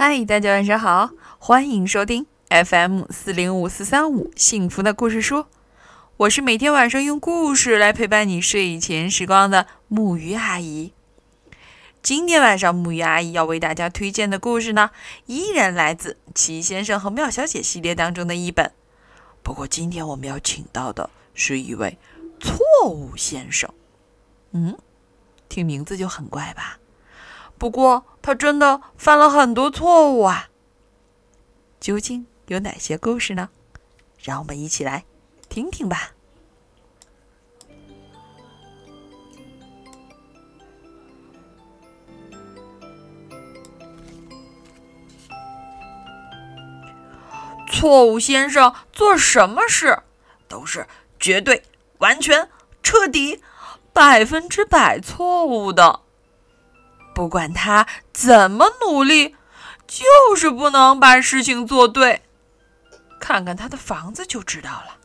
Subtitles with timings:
[0.00, 5.46] 嗨，大家晚上好，欢迎收听 FM 四零五四三五幸福的故事书。
[6.18, 10.92] 我是每天晚上用故事来陪伴你睡前时光的木鱼阿姨。
[12.00, 14.90] 今天晚上木鱼阿姨要为大家推荐的故事呢，
[15.26, 18.70] 依然来自《奇先生和妙小姐》系列当中的一本。
[19.42, 21.98] 不过今天我们要请到的是一位
[22.38, 23.68] 错误先生。
[24.52, 24.78] 嗯，
[25.48, 26.78] 听名字就很怪吧？
[27.58, 30.48] 不过他真的犯了很多错误啊！
[31.80, 33.48] 究竟有哪些故事呢？
[34.22, 35.04] 让我们一起来
[35.48, 36.12] 听听吧。
[47.70, 50.02] 错误先生做什么事
[50.48, 50.86] 都是
[51.20, 51.62] 绝对、
[51.98, 52.48] 完全、
[52.82, 53.40] 彻底、
[53.92, 56.00] 百分之百错误的。
[57.18, 59.34] 不管他怎么努力，
[59.88, 62.22] 就是不能把事情做对。
[63.18, 64.96] 看看他的房子就知道了，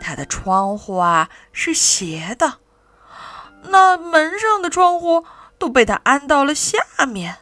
[0.00, 2.58] 他的窗户啊是斜的，
[3.64, 5.26] 那门上的窗户
[5.58, 7.38] 都被他安到了下面，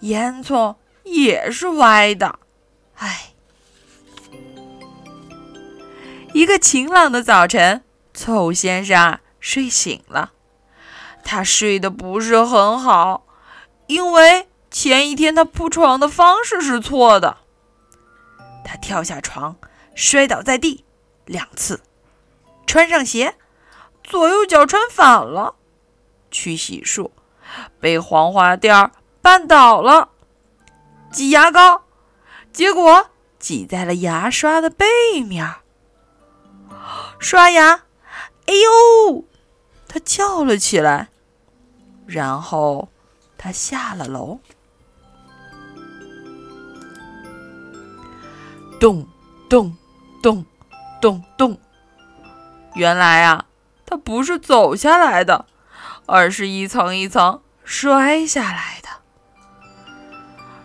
[0.00, 2.38] 烟囱也是歪的。
[2.94, 3.34] 唉，
[6.32, 10.32] 一个晴朗的早晨，错误先生睡醒了。
[11.30, 13.26] 他睡得不是很好，
[13.86, 17.36] 因为前一天他铺床的方式是错的。
[18.64, 19.54] 他跳下床，
[19.94, 20.86] 摔倒在地
[21.26, 21.82] 两次，
[22.66, 23.34] 穿上鞋，
[24.02, 25.56] 左右脚穿反了，
[26.30, 27.10] 去洗漱，
[27.78, 28.90] 被黄花垫
[29.22, 30.08] 绊倒了，
[31.12, 31.82] 挤牙膏，
[32.54, 34.86] 结果挤在了牙刷的背
[35.22, 35.56] 面。
[37.18, 37.82] 刷牙，
[38.46, 39.24] 哎呦！
[39.86, 41.10] 他叫了起来。
[42.08, 42.88] 然后，
[43.36, 44.40] 他下了楼。
[48.80, 49.06] 咚
[49.50, 49.76] 咚
[50.22, 50.46] 咚
[51.02, 51.60] 咚咚！
[52.74, 53.44] 原来啊，
[53.84, 55.44] 他不是走下来的，
[56.06, 58.88] 而是一层一层摔下来的。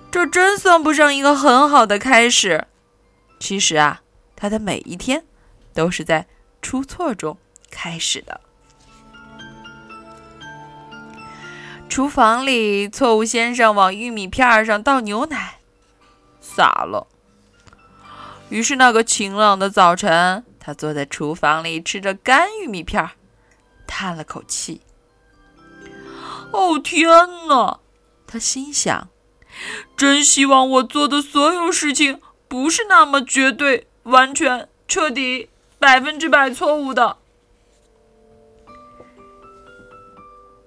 [0.10, 2.68] 这真算不上一个很好的开始。
[3.38, 4.02] 其实啊，
[4.38, 5.26] 他的每一天
[5.74, 6.28] 都是在
[6.62, 7.38] 出错中
[7.70, 8.40] 开始的。
[11.94, 15.60] 厨房里，错误先生往玉米片上倒牛奶，
[16.42, 17.06] 洒了。
[18.50, 23.12] 于是那个晴朗的早晨，他坐在厨房里吃着干玉米片，
[23.86, 24.82] 叹了口气
[26.52, 27.08] ：“哦天
[27.48, 27.80] 哪！”
[28.26, 29.10] 他心想
[29.96, 37.18] ：“真希望我做的所有事情不是那么绝对、完全、彻底、百分之百错误的。”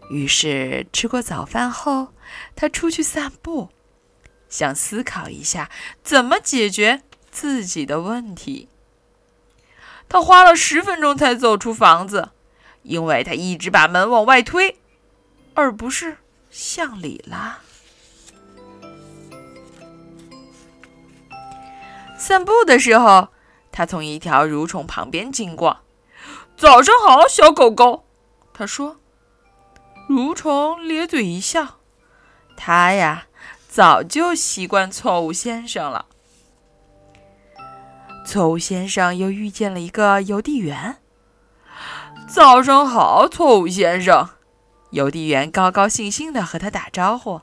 [0.08, 2.12] 于是，吃过早饭后，
[2.54, 3.70] 他出去散步，
[4.48, 5.68] 想思考一下
[6.02, 8.68] 怎么解决自己的问题。
[10.08, 12.30] 他花了十分钟才走出房子，
[12.82, 14.78] 因为他一直把门往外推，
[15.54, 16.18] 而不是
[16.50, 17.58] 向里拉。
[22.16, 23.28] 散步的时候，
[23.72, 25.80] 他从一条蠕虫旁边经过。
[26.56, 28.06] “早上好，小狗狗。”
[28.54, 28.98] 他说。
[30.08, 31.78] 蠕虫咧嘴一笑，
[32.56, 33.26] 他呀
[33.68, 36.06] 早就习惯错误先生了。
[38.24, 40.98] 错误先生又遇见了一个邮递员。
[42.28, 44.30] 早上好，错误先生。
[44.90, 47.42] 邮递员高高兴兴地和他打招呼。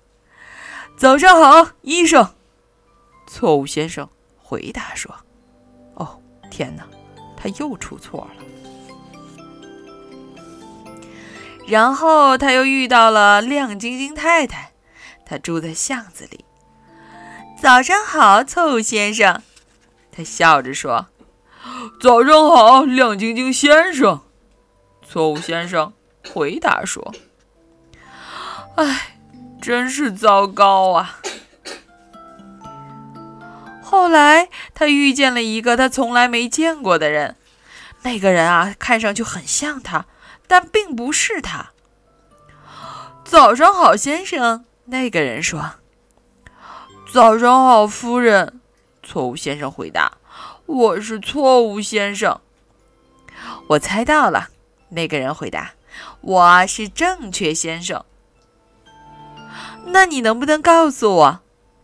[0.97, 2.33] 早上好，医生。
[3.27, 5.13] 错误先生回答说
[5.95, 6.19] ：“哦，
[6.49, 6.87] 天哪，
[7.35, 8.43] 他又出错了。”
[11.67, 14.71] 然后他又遇到了亮晶晶太太，
[15.25, 16.43] 她住在巷子里。
[17.61, 19.41] 早上好，错误先生，
[20.11, 21.07] 他笑着说
[22.01, 24.21] ：“早上好，亮晶晶先生。”
[25.07, 25.93] 错误先生
[26.33, 27.13] 回答说
[28.75, 29.17] ：“哎，
[29.61, 31.19] 真是糟糕啊！”
[33.81, 37.37] 后来他遇见了一个他从来没见过的人，
[38.01, 40.05] 那个人啊，看上去很像他。
[40.47, 41.71] 但并不是他。
[43.23, 44.65] 早上好，先生。
[44.85, 45.75] 那个人说
[47.11, 48.59] ：“早上好，夫人。”
[49.01, 50.17] 错误先生回答
[50.65, 52.41] ：“我是错误先生。”
[53.69, 54.49] 我猜到了。
[54.89, 55.71] 那个人回答
[56.21, 58.03] ：“我是正确先生。”
[59.87, 61.41] 那你能不能告诉我？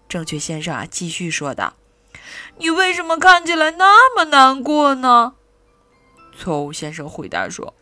[0.07, 1.73] 正确先生啊，继续说道
[2.59, 5.35] ：“你为什么看起来那么难过呢？”
[6.37, 7.73] 错误先生回答说。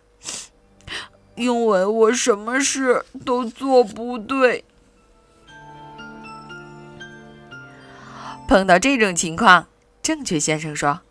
[1.38, 4.66] 因为我什么事都做不对。
[8.48, 9.68] 碰到这种情况，
[10.02, 11.02] 正确先生说：“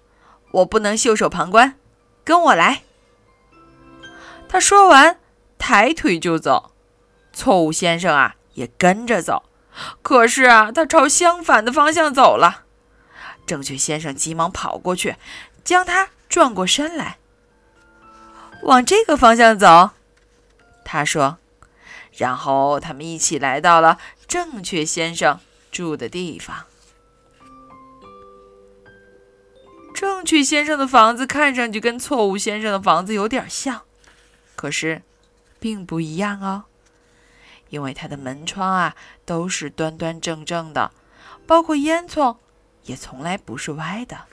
[0.50, 1.74] 我不能袖手旁观，
[2.24, 2.82] 跟我来。”
[4.48, 5.18] 他说完，
[5.58, 6.72] 抬腿就走。
[7.32, 9.44] 错误先生啊，也跟着走。
[10.02, 12.64] 可是啊，他朝相反的方向走了。
[13.46, 15.16] 正确先生急忙跑过去，
[15.62, 17.18] 将他转过身来，
[18.62, 19.90] 往这个方向走。
[20.86, 21.38] 他说。
[22.12, 25.38] 然后他们一起来到了正确先生
[25.70, 26.64] 住的地方。
[29.94, 33.82] 正确先生的房子看上去跟错误先生的房子有点像，
[34.54, 35.02] 可是
[35.58, 36.64] 并不一样哦。
[37.68, 38.94] 因为他的门窗啊
[39.24, 40.92] 都是端端正正的，
[41.46, 42.36] 包括烟囱
[42.84, 44.24] 也从来不是歪的。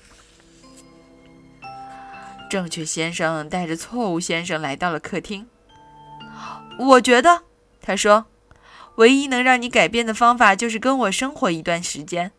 [2.49, 5.47] 正确先生带着错误先生来到了客厅。
[6.79, 7.43] 我觉得，
[7.81, 8.25] 他说，
[8.95, 12.31] 唯一能让你改变的方法就是跟我生活一段时间，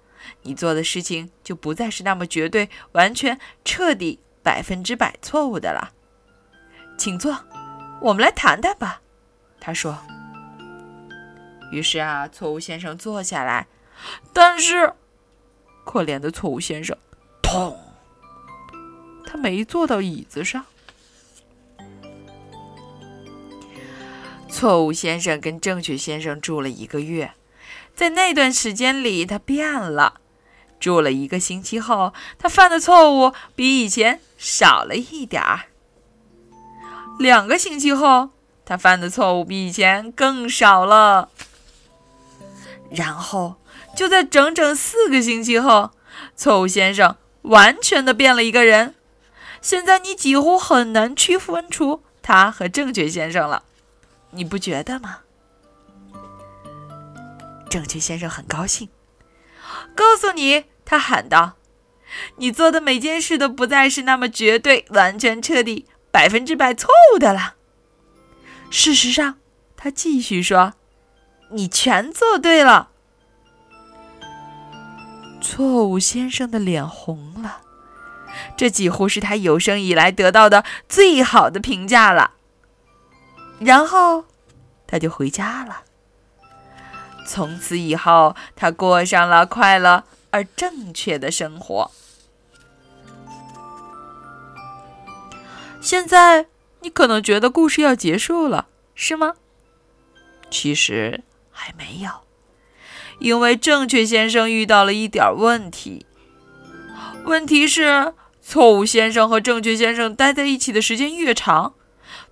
[0.43, 5.93] 你做的事情就不再是那么绝对、完全、彻底、百分之百错误的了。
[6.97, 7.39] 请坐，
[8.01, 9.01] 我们来谈谈吧。
[9.61, 9.99] 他说。
[11.73, 13.67] 于是啊，错误先生坐下来，
[14.33, 14.93] 但是
[15.85, 16.97] 可怜的错误先生，
[17.43, 17.75] 砰！
[19.27, 20.65] 他没坐到椅子上。
[24.55, 27.33] 错误先生跟正确先生住了一个月，
[27.93, 30.21] 在那段时间里，他变了。
[30.79, 35.63] 住了一个星期后，他犯的错误比以前少了一点儿。
[37.19, 38.31] 两个星期后，
[38.65, 41.31] 他犯的错误比以前更少了。
[42.91, 43.57] 然后，
[43.97, 45.91] 就在整整四个星期后，
[46.37, 48.95] 错误先生完全的变了一个人。
[49.61, 53.65] 现在你几乎很难区分出他和正确先生了，
[54.35, 55.21] 你不觉得吗？
[57.71, 58.89] 正确先生很高兴，
[59.95, 61.57] 告诉你，他喊道
[62.37, 67.55] ：“你做的每件事都不再是那么绝对、完全、彻底、百分之百错误的了。
[68.71, 69.39] 事实上，
[69.77, 70.75] 他继续说。”
[71.51, 72.89] 你全做对了。
[75.41, 77.61] 错误先生的脸红了，
[78.57, 82.34] 这几乎是他有生以来得到的最好的评价了。
[83.61, 84.25] 然后，
[84.87, 85.83] 他就回家了。
[87.27, 91.91] 从此以后，他过上了快乐而正确的生活。
[95.81, 96.47] 现在，
[96.81, 99.35] 你可能觉得故事要结束了，是吗？
[100.51, 101.23] 其实。
[101.57, 102.11] 还没有，
[103.21, 106.05] 因为正确先生遇到了一点问题。
[107.25, 108.13] 问题是，
[108.43, 111.75] 错误先生和正确先生待在一起的时间越长，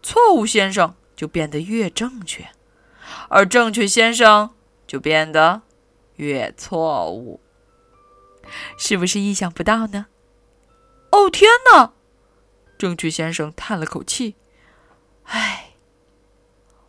[0.03, 2.49] 错误先生就变得越正确，
[3.29, 4.51] 而正确先生
[4.89, 5.63] 就变得
[6.17, 7.41] 越错误。
[8.77, 10.07] 是不是意想不到呢？
[11.13, 11.93] 哦，天哪！
[12.77, 14.35] 正确先生叹了口气
[15.31, 15.75] ：“唉。”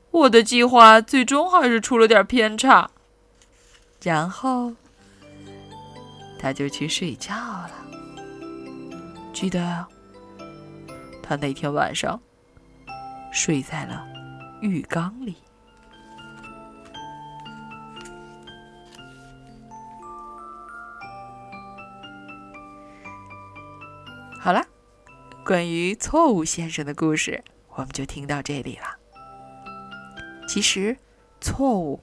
[0.09, 2.89] 我的计划最终还是出了点偏差，
[4.01, 4.73] 然后
[6.39, 7.85] 他就去睡觉了。
[9.31, 9.85] 记得，
[11.21, 12.19] 他那天晚上
[13.31, 14.05] 睡在了
[14.63, 15.35] 浴缸里。
[24.39, 24.65] 好了，
[25.45, 28.97] 关于错误先生的故事，我们就听到这里了。
[30.47, 30.97] 其实，
[31.41, 32.01] 错误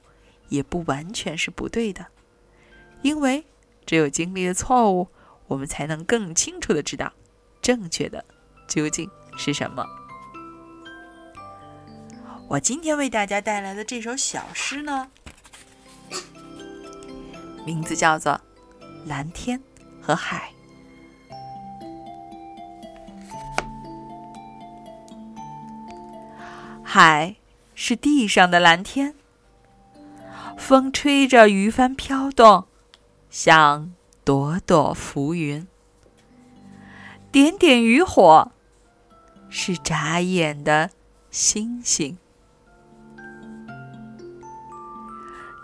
[0.51, 2.09] 也不完全是不对的，
[3.01, 3.47] 因为
[3.87, 5.09] 只有经历了错误，
[5.47, 7.11] 我们才能更清楚的知道
[7.63, 8.23] 正确的
[8.69, 10.00] 究竟是什么。
[12.51, 15.09] 我今天为大家带来的这首小诗呢，
[17.65, 18.33] 名字叫做
[19.07, 19.63] 《蓝天
[20.03, 20.53] 和海》。
[26.83, 27.37] 海。
[27.83, 29.15] 是地上的蓝天，
[30.59, 32.67] 风吹着鱼帆飘动，
[33.31, 35.67] 像朵朵浮云。
[37.33, 38.53] 点点渔火，
[39.49, 40.91] 是眨眼的
[41.31, 42.19] 星星。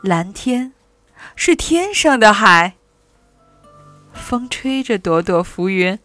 [0.07, 0.73] 蓝天
[1.35, 2.77] 是天上的海，
[4.13, 5.99] 风吹着朵朵浮云，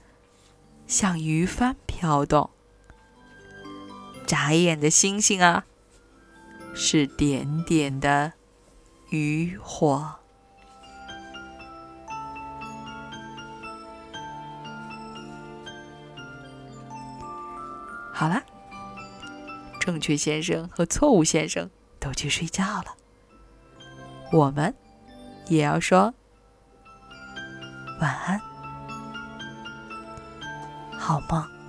[0.87, 2.49] 像鱼帆飘动。
[4.25, 5.65] 眨眼的星星啊！
[6.73, 8.33] 是点点的
[9.11, 10.15] 渔火。
[18.11, 18.41] 好了，
[19.79, 22.95] 正确先生和错误先生都去睡觉了，
[24.31, 24.73] 我们
[25.47, 26.13] 也要说
[27.99, 28.39] 晚安，
[30.97, 31.60] 好梦。